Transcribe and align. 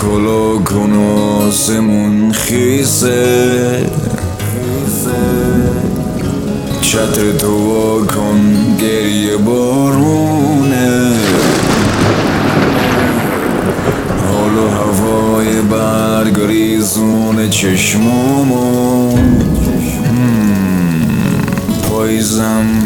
کلا 0.00 0.58
کن 0.58 0.92
آسمون 1.46 2.32
خیسه 2.32 3.86
چتر 6.80 7.32
تو 7.38 8.06
کن 8.06 8.76
گریه 8.80 9.36
بارونه 9.36 11.12
حال 14.26 14.58
و 14.58 14.68
هوای 14.68 15.62
برگریزون 15.62 17.50
چشمامون 17.50 19.42
پاییزم 21.90 22.77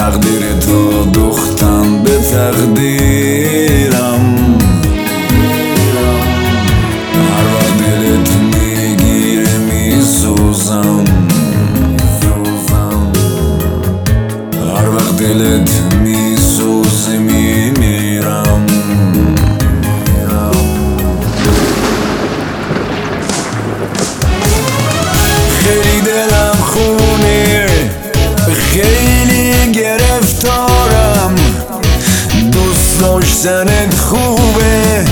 تقدیر 0.00 0.42
تو 0.52 1.04
دختم 1.04 2.02
به 2.02 2.10
تقدیرم. 2.32 4.20
داشتنت 33.00 33.94
خوبه. 33.94 35.04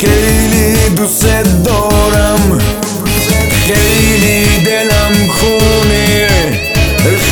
خیلی 0.00 0.94
دوست 0.96 1.26
دارم. 1.64 2.58
خیلی 3.66 4.64
دلم 4.64 5.28
خونه. 5.28 6.28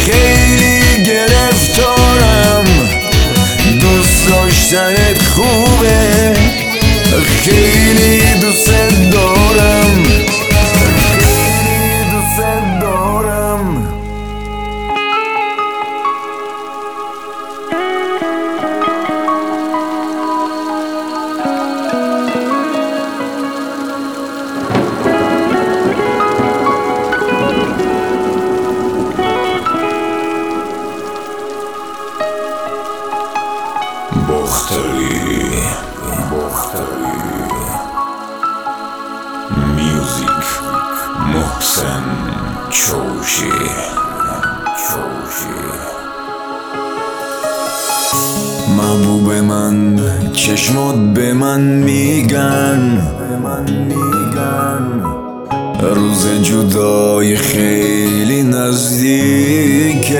خیلی 0.07 1.05
گرفتارم. 1.05 2.65
دوست 3.81 4.29
داشتنت 4.29 5.23
خوبه. 5.35 6.35
خیلی 7.45 8.12
بختری 36.31 37.13
میوزیک 39.77 40.47
محسن 41.35 42.03
چوشی 42.71 43.53
محبوب 48.77 49.33
من 49.33 50.01
چشمات 50.33 50.97
به 51.15 51.33
من 51.33 51.61
میگن. 51.61 53.03
روز 55.83 56.27
جدای 56.43 57.37
خیلی 57.37 58.43
نزدیکه. 58.43 60.13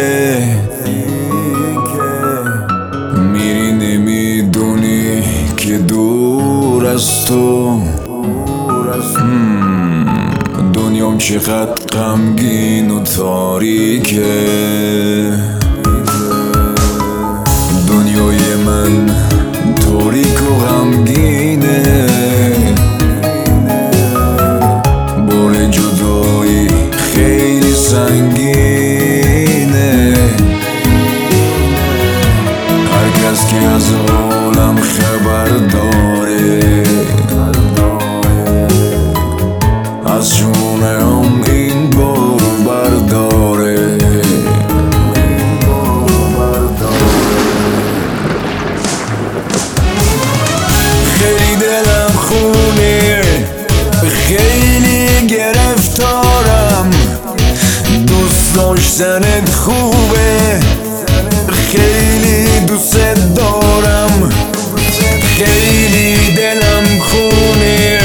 چقدر 11.23 11.75
غمگین 11.75 12.91
و 12.91 13.03
تاریکه. 13.03 14.23
خیلی 54.37 55.27
گرفتارم. 55.27 56.91
دوست 58.07 58.55
داشتنت 58.55 59.49
خوبه. 59.51 60.61
خیلی 61.73 62.61
دوست 62.67 62.97
دارم. 63.37 64.31
خیلی 65.37 66.17
دلم 66.37 66.99
خونه. 67.01 68.01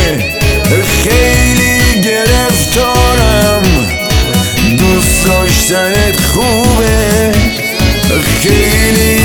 خیلی 1.03 2.01
گرفتارم. 2.01 3.63
دوست 4.77 5.25
داشتنت 5.25 6.19
خوبه. 6.33 7.31
خیلی 8.41 9.16